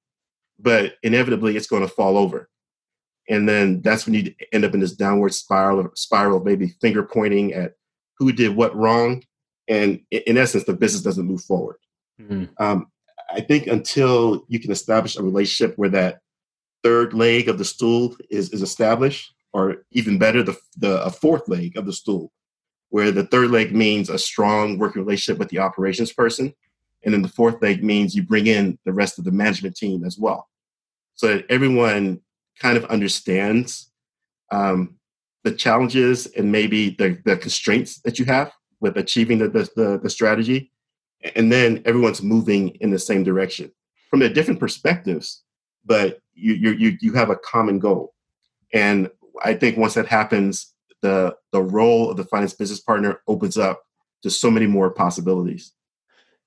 but 0.59 0.95
inevitably 1.03 1.57
it's 1.57 1.67
going 1.67 1.83
to 1.83 1.89
fall 1.89 2.19
over 2.19 2.51
and 3.31 3.49
then 3.49 3.81
that's 3.81 4.05
when 4.05 4.15
you 4.15 4.35
end 4.53 4.65
up 4.65 4.75
in 4.75 4.81
this 4.81 4.93
downward 4.93 5.33
spiral 5.33 5.89
spiral 5.95 6.39
of 6.39 6.45
maybe 6.45 6.75
finger 6.81 7.03
pointing 7.03 7.55
at 7.55 7.75
who 8.19 8.33
did 8.33 8.55
what 8.55 8.77
wrong 8.77 9.23
and 9.69 10.01
in 10.11 10.37
essence 10.37 10.65
the 10.65 10.75
business 10.75 11.03
doesn't 11.03 11.27
move 11.27 11.43
forward 11.43 11.77
mm-hmm. 12.21 12.45
um, 12.63 12.87
i 13.33 13.41
think 13.41 13.67
until 13.67 14.45
you 14.49 14.61
can 14.61 14.71
establish 14.71 15.17
a 15.17 15.23
relationship 15.23 15.77
where 15.77 15.89
that 15.89 16.21
third 16.83 17.13
leg 17.13 17.49
of 17.49 17.59
the 17.59 17.65
stool 17.65 18.17
is, 18.31 18.51
is 18.51 18.63
established 18.63 19.35
or 19.53 19.85
even 19.91 20.19
better 20.19 20.43
the, 20.43 20.57
the 20.79 21.03
a 21.03 21.11
fourth 21.11 21.49
leg 21.49 21.77
of 21.77 21.87
the 21.87 21.93
stool 21.93 22.33
where 22.89 23.13
the 23.13 23.27
third 23.27 23.51
leg 23.51 23.75
means 23.75 24.09
a 24.09 24.19
strong 24.19 24.79
working 24.79 25.03
relationship 25.03 25.39
with 25.39 25.49
the 25.51 25.59
operations 25.59 26.13
person 26.13 26.55
and 27.05 27.15
then 27.15 27.23
the 27.23 27.29
fourth 27.29 27.61
leg 27.63 27.83
means 27.83 28.15
you 28.15 28.23
bring 28.23 28.47
in 28.47 28.79
the 28.85 28.93
rest 28.93 29.19
of 29.19 29.25
the 29.25 29.31
management 29.31 29.77
team 29.77 30.05
as 30.05 30.19
well 30.19 30.49
so 31.15 31.29
that 31.29 31.45
everyone 31.51 32.21
kind 32.59 32.77
of 32.77 32.85
understands 32.87 33.91
um, 34.51 34.97
the 35.45 35.53
challenges 35.53 36.27
and 36.27 36.51
maybe 36.53 36.91
the, 36.91 37.19
the 37.25 37.37
constraints 37.37 38.01
that 38.01 38.19
you 38.19 38.25
have 38.25 38.53
with 38.81 38.97
achieving 38.97 39.39
the, 39.39 39.49
the, 39.49 40.01
the, 40.03 40.11
strategy. 40.11 40.71
And 41.35 41.53
then 41.53 41.83
everyone's 41.85 42.23
moving 42.23 42.71
in 42.81 42.91
the 42.91 42.99
same 42.99 43.25
direction 43.25 43.71
from 44.09 44.21
their 44.21 44.33
different 44.33 44.61
perspectives, 44.61 45.43
but 45.85 46.21
you, 46.35 46.55
you, 46.55 46.97
you 47.01 47.13
have 47.13 47.31
a 47.31 47.37
common 47.37 47.79
goal. 47.79 48.15
And 48.73 49.11
I 49.45 49.55
think 49.55 49.77
once 49.77 49.95
that 49.95 50.07
happens, 50.07 50.73
the, 51.03 51.37
the 51.53 51.63
role 51.63 52.11
of 52.11 52.17
the 52.17 52.25
finance 52.25 52.55
business 52.55 52.81
partner 52.81 53.21
opens 53.27 53.57
up 53.59 53.83
to 54.23 54.31
so 54.31 54.51
many 54.51 54.67
more 54.67 54.91
possibilities. 54.91 55.73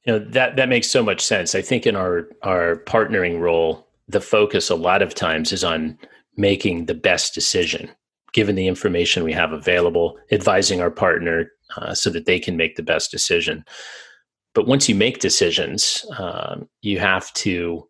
You 0.05 0.13
know 0.13 0.19
that 0.19 0.57
that 0.57 0.67
makes 0.67 0.89
so 0.89 1.01
much 1.01 1.21
sense. 1.21 1.55
I 1.55 1.61
think 1.61 1.87
in 1.87 1.95
our 1.95 2.27
our 2.41 2.75
partnering 2.85 3.39
role, 3.39 3.87
the 4.07 4.19
focus 4.19 4.69
a 4.69 4.75
lot 4.75 5.01
of 5.01 5.15
times 5.15 5.53
is 5.53 5.63
on 5.63 5.97
making 6.35 6.85
the 6.85 6.93
best 6.93 7.33
decision, 7.33 7.89
given 8.33 8.55
the 8.55 8.67
information 8.67 9.23
we 9.23 9.31
have 9.31 9.53
available, 9.53 10.17
advising 10.31 10.81
our 10.81 10.91
partner 10.91 11.49
uh, 11.77 11.93
so 11.93 12.09
that 12.09 12.25
they 12.25 12.37
can 12.37 12.57
make 12.57 12.75
the 12.75 12.83
best 12.83 13.11
decision. 13.11 13.63
But 14.53 14.67
once 14.67 14.87
you 14.87 14.95
make 14.95 15.19
decisions, 15.19 16.05
um, 16.17 16.67
you 16.81 16.99
have 16.99 17.33
to 17.33 17.87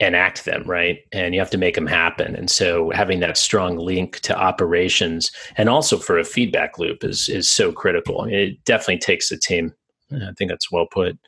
enact 0.00 0.44
them, 0.44 0.62
right? 0.64 0.98
And 1.12 1.34
you 1.34 1.40
have 1.40 1.50
to 1.50 1.58
make 1.58 1.74
them 1.74 1.86
happen. 1.86 2.36
And 2.36 2.50
so 2.50 2.90
having 2.90 3.20
that 3.20 3.38
strong 3.38 3.78
link 3.78 4.20
to 4.20 4.36
operations 4.36 5.30
and 5.56 5.68
also 5.68 5.96
for 5.96 6.18
a 6.18 6.24
feedback 6.24 6.78
loop 6.78 7.02
is 7.02 7.28
is 7.28 7.48
so 7.48 7.72
critical. 7.72 8.24
It 8.24 8.62
definitely 8.64 8.98
takes 8.98 9.30
a 9.30 9.38
team. 9.38 9.74
I 10.12 10.32
think 10.36 10.50
that's 10.50 10.70
well 10.70 10.86
put. 10.86 11.18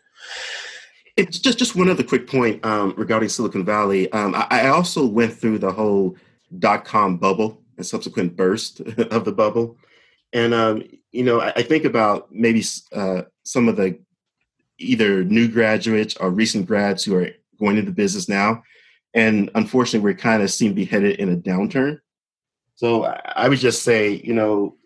It's 1.16 1.38
just 1.38 1.58
just 1.58 1.74
one 1.74 1.88
other 1.88 2.04
quick 2.04 2.28
point 2.28 2.64
um, 2.64 2.94
regarding 2.96 3.28
Silicon 3.28 3.64
Valley. 3.64 4.10
Um, 4.12 4.34
I, 4.34 4.46
I, 4.50 4.68
also 4.68 5.04
went 5.04 5.32
through 5.32 5.58
the 5.58 5.72
whole 5.72 6.16
dot 6.60 6.84
com 6.84 7.16
bubble 7.16 7.60
and 7.76 7.84
subsequent 7.84 8.36
burst 8.36 8.80
of 9.10 9.24
the 9.24 9.32
bubble, 9.32 9.76
and 10.32 10.54
um, 10.54 10.84
you 11.10 11.24
know 11.24 11.40
I, 11.40 11.52
I, 11.56 11.62
think 11.62 11.84
about 11.84 12.30
maybe 12.30 12.62
uh, 12.92 13.22
some 13.42 13.66
of 13.68 13.74
the 13.74 13.98
either 14.78 15.24
new 15.24 15.48
graduates 15.48 16.16
or 16.16 16.30
recent 16.30 16.66
grads 16.66 17.04
who 17.04 17.14
are 17.16 17.30
going 17.58 17.76
into 17.76 17.90
business 17.90 18.28
now. 18.28 18.62
And 19.14 19.50
unfortunately, 19.54 20.04
we're 20.04 20.18
kind 20.18 20.42
of 20.42 20.50
seem 20.50 20.70
to 20.70 20.74
be 20.74 20.84
headed 20.84 21.18
in 21.18 21.32
a 21.32 21.36
downturn. 21.36 22.00
So 22.76 23.04
I 23.04 23.48
would 23.48 23.58
just 23.58 23.82
say, 23.82 24.20
you 24.24 24.34
know, 24.34 24.76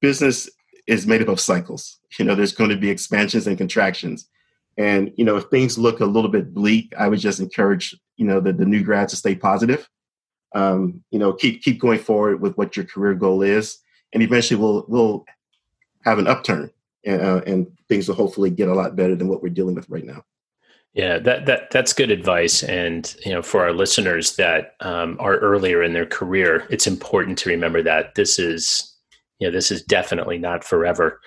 business 0.00 0.50
is 0.86 1.06
made 1.06 1.22
up 1.22 1.28
of 1.28 1.38
cycles. 1.38 1.98
You 2.18 2.24
know, 2.24 2.34
there's 2.34 2.52
going 2.52 2.70
to 2.70 2.76
be 2.76 2.90
expansions 2.90 3.46
and 3.46 3.56
contractions. 3.56 4.28
And, 4.76 5.12
you 5.16 5.24
know, 5.24 5.36
if 5.36 5.44
things 5.44 5.78
look 5.78 6.00
a 6.00 6.06
little 6.06 6.30
bit 6.30 6.54
bleak, 6.54 6.92
I 6.98 7.08
would 7.08 7.18
just 7.18 7.40
encourage, 7.40 7.96
you 8.16 8.26
know, 8.26 8.40
the, 8.40 8.52
the 8.52 8.64
new 8.64 8.82
grads 8.82 9.12
to 9.12 9.16
stay 9.16 9.34
positive. 9.34 9.88
Um, 10.54 11.04
you 11.10 11.18
know, 11.18 11.32
keep 11.32 11.62
keep 11.62 11.78
going 11.78 11.98
forward 11.98 12.40
with 12.40 12.56
what 12.56 12.76
your 12.76 12.86
career 12.86 13.14
goal 13.14 13.42
is. 13.42 13.78
And 14.12 14.22
eventually 14.22 14.58
we'll 14.58 14.86
we'll 14.88 15.24
have 16.04 16.18
an 16.18 16.26
upturn 16.26 16.70
and, 17.04 17.22
uh, 17.22 17.40
and 17.46 17.66
things 17.88 18.08
will 18.08 18.14
hopefully 18.14 18.50
get 18.50 18.68
a 18.68 18.74
lot 18.74 18.96
better 18.96 19.14
than 19.14 19.28
what 19.28 19.42
we're 19.42 19.48
dealing 19.48 19.74
with 19.74 19.88
right 19.88 20.04
now. 20.04 20.22
Yeah, 20.94 21.18
that 21.18 21.46
that 21.46 21.70
that's 21.70 21.92
good 21.92 22.10
advice. 22.10 22.62
And 22.62 23.14
you 23.24 23.32
know, 23.32 23.42
for 23.42 23.62
our 23.62 23.72
listeners 23.72 24.36
that 24.36 24.74
um, 24.80 25.16
are 25.20 25.36
earlier 25.36 25.82
in 25.82 25.92
their 25.92 26.06
career, 26.06 26.66
it's 26.70 26.86
important 26.86 27.38
to 27.38 27.50
remember 27.50 27.82
that 27.82 28.14
this 28.14 28.38
is 28.38 28.96
you 29.38 29.46
know 29.46 29.52
this 29.52 29.70
is 29.70 29.82
definitely 29.82 30.38
not 30.38 30.64
forever. 30.64 31.20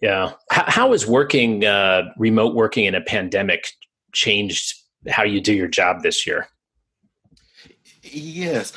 Yeah, 0.00 0.32
how, 0.50 0.64
how 0.66 0.92
is 0.92 1.06
working 1.06 1.64
uh, 1.64 2.02
remote 2.18 2.54
working 2.54 2.84
in 2.84 2.94
a 2.94 3.00
pandemic 3.00 3.68
changed 4.12 4.74
how 5.08 5.24
you 5.24 5.40
do 5.40 5.52
your 5.52 5.68
job 5.68 6.02
this 6.02 6.26
year? 6.26 6.46
Yes, 8.02 8.72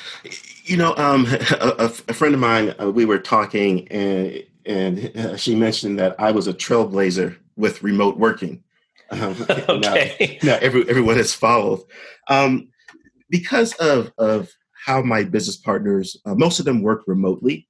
you 0.64 0.78
know, 0.78 0.96
um, 0.96 1.28
a, 1.60 1.92
a, 2.08 2.14
friend 2.14 2.34
of 2.34 2.40
mine, 2.40 2.74
uh, 2.80 2.90
we 2.90 3.06
were 3.06 3.20
talking, 3.20 3.88
and 3.90 4.44
and 4.66 5.40
she 5.40 5.56
mentioned 5.56 6.00
that 6.00 6.16
I 6.20 6.32
was 6.32 6.48
a 6.48 6.54
trailblazer 6.54 7.38
with 7.56 7.84
remote 7.84 8.18
working. 8.18 8.64
Um, 9.12 9.36
okay. 9.70 10.40
now, 10.42 10.54
now 10.54 10.60
every, 10.64 10.90
everyone 10.90 11.18
has 11.18 11.32
followed. 11.32 11.84
Um, 12.28 12.70
because 13.30 13.74
of, 13.74 14.12
of 14.18 14.50
how 14.84 15.04
my 15.04 15.24
business 15.24 15.58
partners, 15.58 16.18
uh, 16.26 16.34
most 16.34 16.58
of 16.58 16.66
them 16.66 16.82
work 16.82 17.04
remotely. 17.06 17.68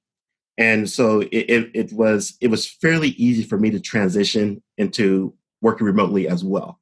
And 0.56 0.88
so 0.88 1.20
it, 1.20 1.28
it, 1.32 1.70
it, 1.74 1.92
was 1.92 2.38
it 2.40 2.48
was 2.48 2.66
fairly 2.66 3.10
easy 3.10 3.42
for 3.42 3.58
me 3.58 3.70
to 3.70 3.80
transition 3.80 4.62
into 4.78 5.34
working 5.60 5.86
remotely 5.86 6.26
as 6.26 6.42
well. 6.42 6.80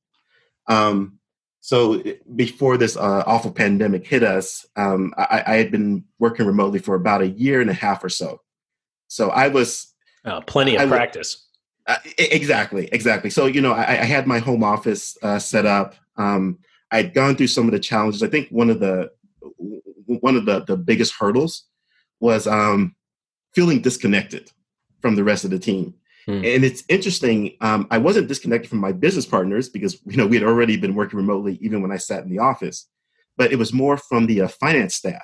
Um, 0.68 1.18
so 1.60 2.02
before 2.36 2.76
this 2.76 2.96
uh, 2.96 3.24
awful 3.26 3.50
pandemic 3.50 4.06
hit 4.06 4.22
us, 4.22 4.66
um, 4.76 5.14
I, 5.16 5.42
I, 5.46 5.56
had 5.56 5.70
been 5.70 6.04
working 6.18 6.46
remotely 6.46 6.78
for 6.78 6.94
about 6.94 7.22
a 7.22 7.28
year 7.28 7.60
and 7.60 7.70
a 7.70 7.74
half 7.74 8.04
or 8.04 8.08
so. 8.08 8.40
So 9.08 9.30
I 9.30 9.48
was 9.48 9.93
oh, 10.24 10.40
plenty 10.46 10.76
of 10.76 10.82
I, 10.82 10.86
practice. 10.86 11.46
Uh, 11.86 11.96
exactly, 12.18 12.88
exactly. 12.92 13.30
So 13.30 13.46
you 13.46 13.60
know, 13.60 13.72
I, 13.72 13.82
I 13.82 14.04
had 14.04 14.26
my 14.26 14.38
home 14.38 14.64
office 14.64 15.16
uh, 15.22 15.38
set 15.38 15.66
up. 15.66 15.94
Um, 16.16 16.58
I'd 16.90 17.12
gone 17.14 17.36
through 17.36 17.48
some 17.48 17.66
of 17.66 17.72
the 17.72 17.80
challenges. 17.80 18.22
I 18.22 18.28
think 18.28 18.48
one 18.48 18.70
of 18.70 18.80
the 18.80 19.10
one 20.06 20.36
of 20.36 20.46
the 20.46 20.64
the 20.64 20.76
biggest 20.76 21.14
hurdles 21.18 21.64
was 22.20 22.46
um, 22.46 22.94
feeling 23.54 23.80
disconnected 23.82 24.50
from 25.00 25.16
the 25.16 25.24
rest 25.24 25.44
of 25.44 25.50
the 25.50 25.58
team. 25.58 25.94
Hmm. 26.26 26.42
And 26.44 26.64
it's 26.64 26.82
interesting. 26.88 27.56
Um, 27.60 27.86
I 27.90 27.98
wasn't 27.98 28.28
disconnected 28.28 28.70
from 28.70 28.78
my 28.78 28.92
business 28.92 29.26
partners 29.26 29.68
because 29.68 29.98
you 30.06 30.16
know 30.16 30.26
we 30.26 30.36
had 30.36 30.46
already 30.46 30.76
been 30.76 30.94
working 30.94 31.18
remotely 31.18 31.58
even 31.60 31.82
when 31.82 31.92
I 31.92 31.98
sat 31.98 32.24
in 32.24 32.30
the 32.30 32.38
office, 32.38 32.88
but 33.36 33.52
it 33.52 33.56
was 33.56 33.72
more 33.72 33.98
from 33.98 34.26
the 34.26 34.42
uh, 34.42 34.48
finance 34.48 34.94
staff. 34.94 35.22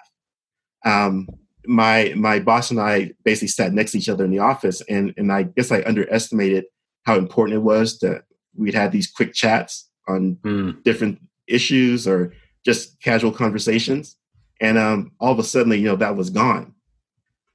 Um, 0.84 1.26
my 1.66 2.12
my 2.16 2.40
boss 2.40 2.70
and 2.70 2.80
I 2.80 3.12
basically 3.24 3.48
sat 3.48 3.72
next 3.72 3.92
to 3.92 3.98
each 3.98 4.08
other 4.08 4.24
in 4.24 4.30
the 4.30 4.38
office, 4.38 4.80
and 4.82 5.14
and 5.16 5.32
I 5.32 5.44
guess 5.44 5.70
I 5.70 5.82
underestimated 5.82 6.64
how 7.04 7.16
important 7.16 7.56
it 7.56 7.62
was 7.62 7.98
that 8.00 8.24
we'd 8.54 8.74
have 8.74 8.92
these 8.92 9.10
quick 9.10 9.32
chats 9.32 9.88
on 10.08 10.36
mm. 10.42 10.82
different 10.82 11.20
issues 11.46 12.06
or 12.06 12.32
just 12.64 13.00
casual 13.00 13.32
conversations, 13.32 14.16
and 14.60 14.78
um, 14.78 15.12
all 15.20 15.32
of 15.32 15.38
a 15.38 15.44
sudden, 15.44 15.72
you 15.72 15.84
know, 15.84 15.96
that 15.96 16.16
was 16.16 16.30
gone. 16.30 16.74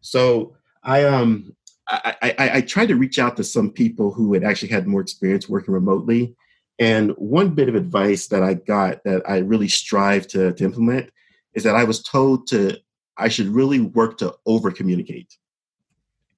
So 0.01 0.55
I 0.83 1.03
um 1.03 1.55
I, 1.88 2.15
I, 2.21 2.50
I 2.55 2.62
tried 2.62 2.88
to 2.88 2.95
reach 2.95 3.19
out 3.19 3.38
to 3.38 3.43
some 3.43 3.71
people 3.71 4.12
who 4.12 4.33
had 4.33 4.43
actually 4.43 4.69
had 4.69 4.88
more 4.88 5.01
experience 5.01 5.47
working 5.47 5.74
remotely, 5.74 6.35
and 6.79 7.12
one 7.12 7.50
bit 7.50 7.69
of 7.69 7.75
advice 7.75 8.27
that 8.27 8.43
I 8.43 8.55
got 8.55 9.03
that 9.03 9.21
I 9.27 9.38
really 9.39 9.67
strive 9.67 10.27
to, 10.27 10.53
to 10.53 10.63
implement 10.63 11.09
is 11.53 11.63
that 11.63 11.75
I 11.75 11.83
was 11.83 12.03
told 12.03 12.47
to 12.47 12.77
I 13.17 13.29
should 13.29 13.48
really 13.48 13.79
work 13.79 14.17
to 14.19 14.36
over 14.45 14.72
communicate. 14.72 15.38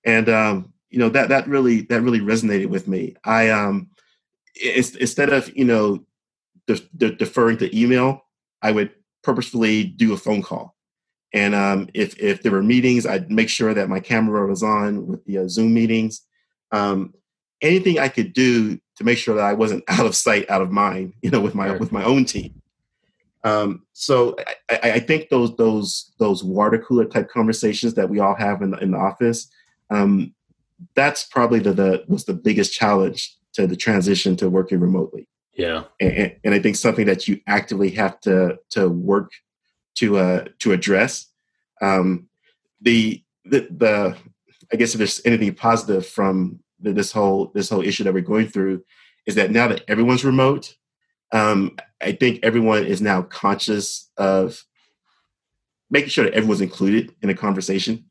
And 0.05 0.29
um, 0.29 0.73
you 0.89 0.99
know 0.99 1.09
that 1.09 1.29
that 1.29 1.47
really 1.47 1.81
that 1.81 2.01
really 2.01 2.19
resonated 2.19 2.67
with 2.67 2.87
me. 2.87 3.15
I 3.23 3.49
um, 3.49 3.89
instead 4.99 5.29
of 5.31 5.55
you 5.55 5.65
know 5.65 6.05
de- 6.65 6.87
de- 6.95 7.15
deferring 7.15 7.57
to 7.57 7.77
email, 7.77 8.25
I 8.61 8.71
would 8.71 8.91
purposefully 9.23 9.83
do 9.83 10.13
a 10.13 10.17
phone 10.17 10.41
call. 10.41 10.75
And 11.33 11.53
um, 11.53 11.89
if 11.93 12.17
if 12.19 12.41
there 12.41 12.51
were 12.51 12.63
meetings, 12.63 13.05
I'd 13.05 13.29
make 13.29 13.49
sure 13.49 13.73
that 13.73 13.89
my 13.89 13.99
camera 13.99 14.47
was 14.47 14.63
on 14.63 15.07
with 15.07 15.25
the 15.25 15.39
uh, 15.39 15.47
Zoom 15.47 15.73
meetings. 15.73 16.21
Um, 16.71 17.13
anything 17.61 17.99
I 17.99 18.07
could 18.07 18.33
do 18.33 18.79
to 18.95 19.03
make 19.03 19.17
sure 19.17 19.35
that 19.35 19.45
I 19.45 19.53
wasn't 19.53 19.83
out 19.89 20.05
of 20.05 20.15
sight, 20.15 20.49
out 20.49 20.61
of 20.61 20.71
mind, 20.71 21.13
you 21.21 21.29
know, 21.29 21.41
with 21.41 21.55
my 21.55 21.71
with 21.71 21.91
my 21.91 22.03
own 22.03 22.25
team. 22.25 22.61
Um, 23.47 23.83
so 23.93 24.35
I, 24.69 24.79
I, 24.83 24.99
think 24.99 25.29
those 25.29 25.55
those 25.55 26.11
those 26.19 26.43
water 26.43 26.79
cooler 26.79 27.05
type 27.05 27.29
conversations 27.29 27.93
that 27.93 28.09
we 28.09 28.19
all 28.19 28.35
have 28.35 28.61
in 28.61 28.71
the, 28.71 28.77
in 28.79 28.91
the 28.91 28.97
office, 28.97 29.49
um, 29.89 30.33
that's 30.95 31.23
probably 31.23 31.59
the, 31.59 31.73
the 31.73 32.03
was 32.07 32.25
the 32.25 32.33
biggest 32.33 32.73
challenge 32.73 33.35
to 33.53 33.65
the 33.65 33.75
transition 33.75 34.35
to 34.37 34.49
working 34.49 34.79
remotely. 34.79 35.27
Yeah, 35.53 35.83
and, 36.01 36.35
and 36.43 36.53
I 36.53 36.59
think 36.59 36.75
something 36.75 37.05
that 37.05 37.27
you 37.27 37.39
actively 37.47 37.91
have 37.91 38.19
to 38.21 38.57
to 38.71 38.89
work 38.89 39.31
to 39.95 40.17
uh, 40.17 40.45
to 40.59 40.73
address. 40.73 41.27
Um, 41.81 42.27
the, 42.81 43.23
the 43.45 43.67
the 43.71 44.17
I 44.73 44.75
guess 44.75 44.93
if 44.93 44.97
there's 44.97 45.21
anything 45.25 45.53
positive 45.53 46.05
from 46.05 46.59
the, 46.79 46.91
this 46.91 47.11
whole 47.11 47.51
this 47.53 47.69
whole 47.69 47.81
issue 47.81 48.03
that 48.03 48.13
we're 48.13 48.21
going 48.21 48.47
through, 48.47 48.83
is 49.25 49.35
that 49.35 49.51
now 49.51 49.67
that 49.67 49.83
everyone's 49.87 50.25
remote, 50.25 50.75
um, 51.31 51.77
I 52.01 52.13
think 52.13 52.39
everyone 52.43 52.85
is 52.85 53.01
now 53.01 53.21
conscious 53.21 54.09
of 54.17 54.63
making 55.89 56.09
sure 56.09 56.25
that 56.25 56.33
everyone's 56.33 56.61
included 56.61 57.13
in 57.21 57.29
a 57.29 57.33
conversation. 57.33 58.05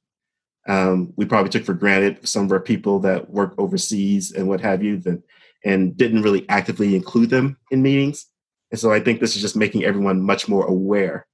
Um, 0.69 1.13
we 1.17 1.27
probably 1.27 1.51
took 1.51 1.65
for 1.65 1.75
granted 1.75 2.27
some 2.27 2.45
of 2.45 2.53
our 2.53 2.61
people 2.61 2.99
that 3.01 3.31
work 3.31 3.55
overseas 3.59 4.33
and 4.33 4.49
what 4.49 4.61
have 4.61 4.83
you, 4.83 4.99
that, 4.99 5.23
and 5.65 5.97
didn't 5.97 6.23
really 6.23 6.49
actively 6.49 6.97
include 6.97 7.31
them 7.31 7.57
in 7.71 7.83
meetings. 7.83 8.27
And 8.71 8.81
so 8.81 8.93
I 8.93 9.01
think 9.01 9.21
this 9.21 9.37
is 9.37 9.43
just 9.43 9.57
making 9.57 9.85
everyone 9.85 10.21
much 10.21 10.49
more 10.49 10.67
aware. 10.67 11.27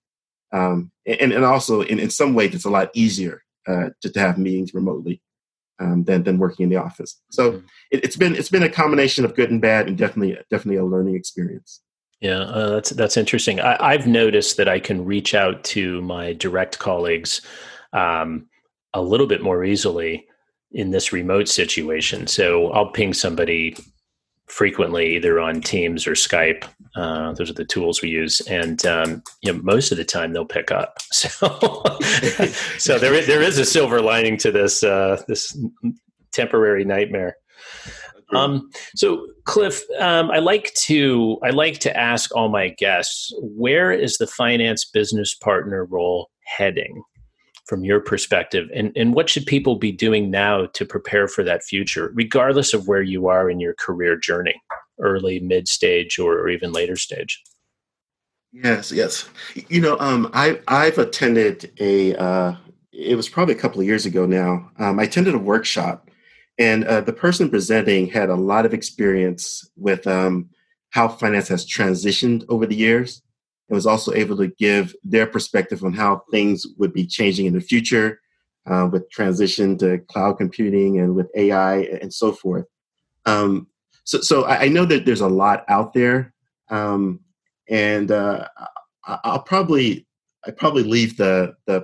Um, 0.53 0.91
and, 1.07 1.33
and 1.33 1.45
also, 1.45 1.81
in, 1.81 1.99
in 1.99 2.11
some 2.11 2.35
ways, 2.35 2.55
it's 2.55 2.67
a 2.67 2.71
lot 2.71 2.91
easier 2.93 3.43
uh, 3.67 3.91
to, 4.03 4.13
to 4.13 4.21
have 4.21 4.37
meetings 4.37 4.75
remotely 4.75 5.23
um, 5.83 6.05
than 6.05 6.23
than 6.23 6.39
working 6.39 6.65
in 6.65 6.71
the 6.71 6.77
office. 6.77 7.21
So 7.31 7.53
mm-hmm. 7.53 7.67
it, 7.91 8.05
has 8.05 8.17
been 8.17 8.35
it's 8.37 8.49
been 8.49 8.63
a 8.63 8.69
combination 8.69 9.25
of 9.25 9.35
good 9.35 9.51
and 9.51 9.61
bad, 9.61 9.89
and 9.89 9.99
definitely 9.99 10.39
definitely 10.51 10.77
a 10.77 10.85
learning 10.85 11.17
experience. 11.17 11.81
Yeah, 12.21 12.41
uh, 12.41 12.71
that's 12.71 12.91
that's 12.91 13.17
interesting. 13.17 13.61
I, 13.61 13.93
have 13.93 14.07
noticed 14.07 14.57
that 14.59 14.69
I 14.69 14.79
can 14.79 15.05
reach 15.05 15.35
out 15.35 15.65
to 15.65 16.01
my 16.03 16.35
direct 16.35 16.79
colleagues 16.79 17.43
um, 17.93 18.47
a 18.95 19.03
little 19.03 19.27
bit 19.27 19.43
more 19.43 19.65
easily 19.65 20.27
in 20.71 20.93
this 20.93 21.13
remote 21.13 21.49
situation. 21.49 22.27
So 22.29 22.71
I'll 22.71 22.91
ping 22.91 23.13
somebody 23.13 23.77
frequently, 24.47 25.17
either 25.17 25.41
on 25.41 25.61
Teams 25.61 26.07
or 26.07 26.13
Skype. 26.13 26.65
Uh, 26.95 27.33
those 27.33 27.51
are 27.51 27.55
the 27.55 27.65
tools 27.65 28.03
we 28.03 28.11
use, 28.11 28.41
and 28.43 28.85
um, 28.87 29.23
you 29.43 29.53
know, 29.53 29.61
most 29.63 29.93
of 29.93 29.99
the 29.99 30.05
time 30.05 30.33
they'll 30.33 30.45
pick 30.45 30.71
up. 30.71 30.99
So, 31.13 31.49
so 32.79 32.99
there 32.99 33.21
there 33.25 33.43
is 33.43 33.59
a 33.59 33.65
silver 33.65 34.01
lining 34.01 34.37
to 34.39 34.51
this 34.51 34.83
uh, 34.83 35.23
this 35.29 35.57
temporary 36.33 36.85
nightmare. 36.85 37.37
Um, 38.35 38.71
so, 38.97 39.27
Cliff, 39.45 39.83
um, 39.99 40.31
I 40.31 40.39
like 40.39 40.73
to 40.87 41.39
I 41.45 41.51
like 41.51 41.79
to 41.81 41.97
ask 41.97 42.35
all 42.35 42.49
my 42.49 42.71
guests, 42.71 43.33
where 43.39 43.93
is 43.93 44.19
the 44.19 44.27
finance 44.27 44.85
business 44.85 45.35
partner 45.35 45.85
role 45.85 46.31
heading 46.45 47.03
from 47.73 47.87
your 47.87 48.01
perspective, 48.01 48.69
and 48.75 48.93
and 48.97 49.15
what 49.15 49.31
should 49.31 49.47
people 49.47 49.77
be 49.77 49.91
doing 49.91 50.31
now 50.31 50.67
to 50.75 50.85
prepare 50.85 51.27
for 51.27 51.43
that 51.43 51.65
future, 51.65 52.13
regardless 52.13 52.75
of 52.75 52.87
where 52.87 53.01
you 53.01 53.29
are 53.29 53.49
in 53.49 53.61
your 53.61 53.73
career 53.73 54.15
journey, 54.15 54.61
early, 55.01 55.41
mid 55.41 55.67
stage, 55.67 56.19
or, 56.19 56.35
or 56.35 56.51
even 56.51 56.71
later 56.71 56.97
stage? 56.97 57.43
Yes, 58.53 58.93
yes. 58.93 59.27
You 59.71 59.81
know, 59.81 59.97
um, 60.01 60.31
I 60.35 60.61
I've 60.69 60.99
attended 60.99 61.73
a. 61.81 62.15
Uh, 62.15 62.57
it 62.93 63.17
was 63.17 63.31
probably 63.31 63.55
a 63.55 63.59
couple 63.59 63.81
of 63.81 63.87
years 63.87 64.05
ago 64.05 64.27
now. 64.27 64.71
Um, 64.79 65.01
I 65.01 65.05
attended 65.05 65.35
a 65.35 65.39
workshop 65.39 66.11
and 66.59 66.85
uh, 66.85 67.01
the 67.01 67.15
person 67.15 67.49
presenting 67.49 68.07
had 68.07 68.29
a 68.29 68.35
lot 68.35 68.67
of 68.67 68.75
experience 68.75 69.67
with 69.77 70.07
um, 70.07 70.51
how 70.91 71.09
finance 71.09 71.49
has 71.49 71.67
transitioned 71.67 72.45
over 72.51 72.67
the 72.67 72.77
years 72.77 73.23
and 73.73 73.77
was 73.77 73.87
also 73.87 74.13
able 74.13 74.37
to 74.37 74.49
give 74.49 74.95
their 75.03 75.27
perspective 75.27 75.83
on 75.83 75.95
how 75.95 76.25
things 76.31 76.67
would 76.77 76.93
be 76.93 77.07
changing 77.07 77.47
in 77.47 77.55
the 77.55 77.61
future 77.61 78.21
uh, 78.67 78.87
with 78.93 79.11
transition 79.11 79.79
to 79.79 79.97
cloud 80.11 80.35
computing 80.35 81.01
and 81.01 81.15
with 81.15 81.31
AI 81.35 81.77
and 82.03 82.13
so 82.13 82.33
forth. 82.33 82.67
Um, 83.25 83.69
so, 84.05 84.21
so 84.21 84.45
I 84.45 84.69
know 84.69 84.85
that 84.85 85.07
there's 85.07 85.23
a 85.23 85.29
lot 85.29 85.65
out 85.69 85.95
there, 85.95 86.35
um, 86.69 87.21
and 87.67 88.11
uh, 88.11 88.47
I'll 89.07 89.43
probably 89.43 90.07
I 90.47 90.51
probably 90.51 90.83
leave 90.83 91.17
the 91.17 91.55
the, 91.65 91.83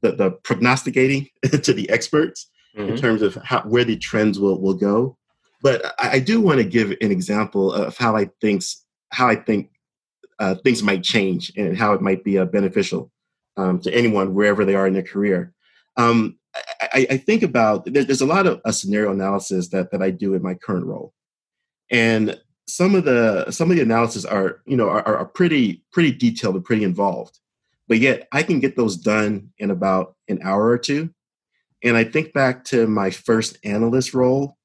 the, 0.00 0.12
the 0.12 0.30
prognosticating 0.44 1.28
to 1.62 1.74
the 1.74 1.90
experts 1.90 2.48
mm-hmm. 2.74 2.92
in 2.92 2.96
terms 2.96 3.20
of 3.20 3.34
how, 3.44 3.60
where 3.62 3.84
the 3.84 3.98
trends 3.98 4.40
will, 4.40 4.62
will 4.62 4.72
go. 4.72 5.18
But 5.60 5.84
I, 5.98 6.12
I 6.12 6.18
do 6.20 6.40
want 6.40 6.56
to 6.58 6.64
give 6.64 6.92
an 7.02 7.10
example 7.10 7.70
of 7.70 7.98
how 7.98 8.16
I 8.16 8.30
think 8.40 8.62
how 9.10 9.28
I 9.28 9.36
think 9.36 9.70
uh, 10.38 10.54
things 10.56 10.82
might 10.82 11.02
change 11.02 11.52
and 11.56 11.76
how 11.76 11.92
it 11.92 12.02
might 12.02 12.24
be 12.24 12.38
uh, 12.38 12.44
beneficial 12.44 13.10
um, 13.56 13.80
to 13.80 13.94
anyone 13.94 14.34
wherever 14.34 14.64
they 14.64 14.74
are 14.74 14.86
in 14.86 14.94
their 14.94 15.02
career. 15.02 15.52
Um, 15.96 16.38
I, 16.80 17.06
I, 17.10 17.16
think 17.16 17.42
about 17.42 17.86
there's 17.86 18.20
a 18.20 18.26
lot 18.26 18.46
of 18.46 18.60
a 18.64 18.72
scenario 18.72 19.12
analysis 19.12 19.68
that 19.68 19.90
that 19.92 20.02
I 20.02 20.10
do 20.10 20.34
in 20.34 20.42
my 20.42 20.54
current 20.54 20.86
role, 20.86 21.12
and 21.90 22.38
some 22.68 22.94
of 22.94 23.04
the 23.04 23.50
some 23.50 23.70
of 23.70 23.76
the 23.76 23.82
analysis 23.82 24.24
are 24.24 24.62
you 24.66 24.76
know 24.76 24.88
are, 24.88 25.04
are 25.04 25.24
pretty 25.26 25.82
pretty 25.92 26.12
detailed 26.12 26.56
and 26.56 26.64
pretty 26.64 26.84
involved, 26.84 27.38
but 27.88 27.98
yet 27.98 28.28
I 28.32 28.42
can 28.42 28.60
get 28.60 28.76
those 28.76 28.96
done 28.96 29.50
in 29.58 29.70
about 29.70 30.16
an 30.28 30.40
hour 30.42 30.66
or 30.66 30.78
two, 30.78 31.10
and 31.82 31.96
I 31.96 32.04
think 32.04 32.32
back 32.32 32.64
to 32.64 32.86
my 32.86 33.10
first 33.10 33.58
analyst 33.64 34.14
role, 34.14 34.56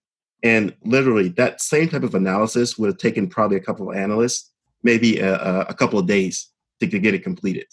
and 0.43 0.75
literally 0.83 1.29
that 1.29 1.61
same 1.61 1.89
type 1.89 2.03
of 2.03 2.15
analysis 2.15 2.77
would 2.77 2.87
have 2.87 2.97
taken 2.97 3.27
probably 3.27 3.57
a 3.57 3.61
couple 3.61 3.89
of 3.89 3.97
analysts, 3.97 4.50
maybe 4.83 5.19
a, 5.19 5.61
a 5.61 5.73
couple 5.73 5.99
of 5.99 6.07
days 6.07 6.49
to 6.79 6.87
get 6.87 7.13
it 7.13 7.23
completed. 7.23 7.67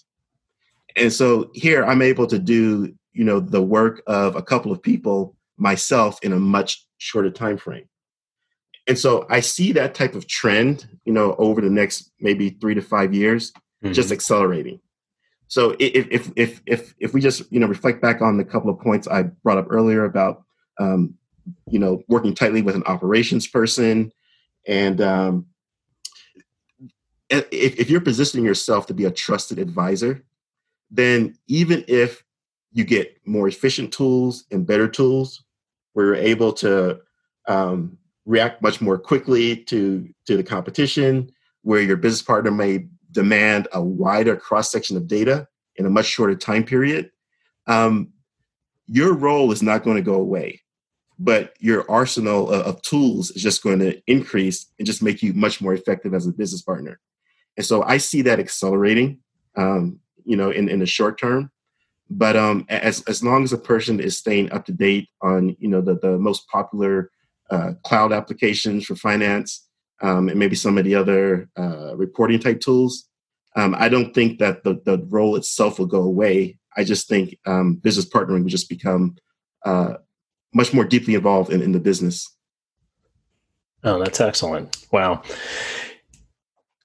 And 0.97 1.13
so 1.13 1.51
here 1.55 1.85
I'm 1.85 2.03
able 2.03 2.27
to 2.27 2.39
do, 2.39 2.93
you 3.13 3.25
know, 3.25 3.41
the 3.41 3.63
work 3.63 4.03
of 4.07 4.37
a 4.37 4.43
couple 4.43 4.73
of 4.73 4.83
people 4.83 5.37
myself 5.57 6.19
in 6.23 6.33
a 6.33 6.39
much 6.39 6.85
shorter 6.99 7.31
time 7.31 7.57
frame. 7.57 7.89
And 8.87 8.99
so 8.99 9.27
I 9.29 9.41
see 9.41 9.73
that 9.73 9.95
type 9.95 10.15
of 10.15 10.27
trend, 10.27 10.89
you 11.05 11.13
know, 11.13 11.35
over 11.37 11.61
the 11.61 11.71
next 11.71 12.11
maybe 12.21 12.51
three 12.51 12.75
to 12.75 12.81
five 12.81 13.13
years, 13.13 13.53
mm-hmm. 13.85 13.93
just 13.93 14.11
accelerating. 14.11 14.81
So 15.49 15.75
if 15.79 16.09
if 16.11 16.31
if 16.37 16.63
if 16.67 16.95
if 16.99 17.15
we 17.15 17.21
just 17.21 17.51
you 17.51 17.59
know 17.59 17.67
reflect 17.67 18.03
back 18.03 18.21
on 18.21 18.37
the 18.37 18.45
couple 18.45 18.71
of 18.71 18.79
points 18.81 19.09
I 19.09 19.23
brought 19.23 19.59
up 19.59 19.67
earlier 19.71 20.05
about 20.05 20.43
um, 20.79 21.15
you 21.67 21.79
know 21.79 22.03
working 22.09 22.35
tightly 22.35 22.61
with 22.61 22.77
an 22.77 22.83
operations 22.85 23.47
person, 23.47 24.13
and 24.67 25.01
um, 25.01 25.47
if 27.31 27.47
if 27.53 27.91
you're 27.91 28.01
positioning 28.01 28.45
yourself 28.45 28.87
to 28.87 28.95
be 28.95 29.05
a 29.05 29.11
trusted 29.11 29.59
advisor, 29.59 30.25
then 30.91 31.37
even 31.47 31.85
if 31.89 32.25
you 32.73 32.85
get 32.85 33.17
more 33.27 33.49
efficient 33.49 33.93
tools 33.93 34.45
and 34.51 34.67
better 34.67 34.89
tools, 34.89 35.45
where 35.93 36.07
you're 36.07 36.15
able 36.17 36.53
to 36.53 37.01
um, 37.47 37.99
react 38.25 38.63
much 38.63 38.81
more 38.81 38.99
quickly 38.99 39.57
to 39.57 40.09
to 40.27 40.37
the 40.37 40.45
competition, 40.45 41.31
where 41.63 41.83
your 41.83 41.97
business 41.97 42.23
partner 42.23 42.51
may 42.51 42.87
demand 43.11 43.69
a 43.73 43.83
wider 43.83 44.37
cross 44.37 44.71
section 44.71 44.97
of 44.97 45.09
data 45.09 45.49
in 45.77 45.87
a 45.87 45.91
much 45.91 46.07
shorter 46.07 46.35
time 46.35 46.65
period, 46.65 47.11
um, 47.67 48.13
your 48.87 49.15
role 49.15 49.53
is 49.53 49.63
not 49.63 49.83
going 49.83 49.97
to 49.97 50.03
go 50.03 50.15
away, 50.15 50.61
but 51.19 51.55
your 51.61 51.89
arsenal 51.91 52.51
of, 52.51 52.67
of, 52.67 52.83
tools 52.83 53.31
is 53.31 53.43
just 53.43 53.63
going 53.63 53.79
to 53.79 54.01
increase 54.07 54.67
and 54.79 54.87
just 54.87 55.03
make 55.03 55.23
you 55.23 55.33
much 55.35 55.61
more 55.61 55.75
effective 55.75 56.15
as 56.15 56.27
a 56.27 56.33
business 56.33 56.63
partner. 56.63 56.99
And 57.59 57.67
so 57.67 57.83
I 57.83 57.99
see 57.99 58.23
that 58.23 58.39
accelerating, 58.39 59.19
um, 59.57 59.99
you 60.25 60.37
know, 60.37 60.51
in, 60.51 60.69
in 60.69 60.79
the 60.79 60.87
short 60.87 61.19
term. 61.19 61.51
But 62.09 62.37
um, 62.37 62.65
as 62.71 63.03
as 63.03 63.23
long 63.23 63.45
as 63.45 63.53
a 63.53 63.59
person 63.59 64.01
is 64.01 64.17
staying 64.17 64.51
up 64.53 64.65
to 64.67 64.73
date 64.73 65.09
on, 65.21 65.55
you 65.59 65.69
know, 65.69 65.83
the 65.83 65.99
the 65.99 66.17
most 66.19 66.49
popular 66.49 67.11
uh, 67.51 67.73
cloud 67.85 68.13
applications 68.13 68.87
for 68.87 68.95
finance, 68.95 69.69
um, 70.01 70.31
and 70.31 70.39
maybe 70.39 70.57
some 70.57 70.79
of 70.79 70.85
the 70.85 70.95
other 70.95 71.51
uh, 71.59 71.95
reporting 71.97 72.39
type 72.39 72.61
tools. 72.61 73.09
Um, 73.57 73.75
I 73.77 73.89
don't 73.89 74.15
think 74.15 74.39
that 74.39 74.63
the, 74.63 74.81
the 74.85 75.05
role 75.09 75.35
itself 75.37 75.79
will 75.79 75.87
go 75.87 76.03
away. 76.03 76.59
I 76.77 76.85
just 76.85 77.09
think 77.09 77.37
um, 77.45 77.75
business 77.75 78.09
partnering 78.09 78.43
will 78.43 78.51
just 78.51 78.69
become 78.69 79.17
uh, 79.65 79.95
much 80.55 80.73
more 80.73 80.85
deeply 80.85 81.15
involved 81.15 81.53
in, 81.53 81.61
in 81.61 81.73
the 81.73 81.81
business. 81.81 82.37
Oh, 83.83 83.99
that's 83.99 84.21
excellent. 84.21 84.87
Wow. 84.93 85.23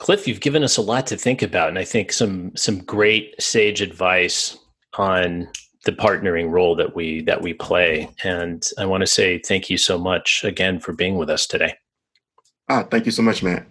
Cliff, 0.04 0.28
you've 0.28 0.42
given 0.42 0.66
us 0.66 0.76
a 0.76 0.82
lot 0.82 1.08
to 1.08 1.16
think 1.16 1.42
about, 1.42 1.70
and 1.70 1.80
I 1.80 1.86
think 1.86 2.12
some 2.12 2.54
some 2.58 2.80
great 2.80 3.42
sage 3.42 3.80
advice 3.80 4.58
on 4.98 5.48
the 5.86 5.94
partnering 5.94 6.52
role 6.52 6.76
that 6.76 6.94
we 6.94 7.22
that 7.22 7.42
we 7.42 7.54
play. 7.54 8.10
And 8.22 8.62
I 8.78 8.86
want 8.86 9.00
to 9.00 9.08
say 9.08 9.40
thank 9.40 9.70
you 9.70 9.78
so 9.78 9.98
much 9.98 10.44
again 10.44 10.82
for 10.82 10.92
being 10.92 11.16
with 11.16 11.30
us 11.30 11.48
today. 11.48 11.76
Ah, 12.68 12.84
thank 12.92 13.06
you 13.06 13.14
so 13.14 13.22
much, 13.22 13.42
Matt. 13.42 13.66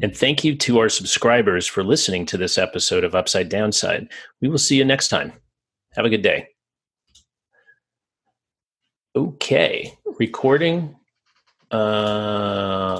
And 0.00 0.16
thank 0.16 0.42
you 0.42 0.56
to 0.56 0.78
our 0.78 0.88
subscribers 0.88 1.66
for 1.66 1.84
listening 1.84 2.24
to 2.26 2.38
this 2.38 2.56
episode 2.56 3.04
of 3.04 3.14
Upside 3.14 3.50
Downside. 3.50 4.08
We 4.40 4.48
will 4.48 4.56
see 4.56 4.78
you 4.78 4.86
next 4.86 5.08
time. 5.08 5.34
Have 5.92 6.06
a 6.06 6.10
good 6.10 6.22
day. 6.22 6.48
Okay, 9.14 9.92
recording. 10.18 10.96
Uh, 11.70 12.96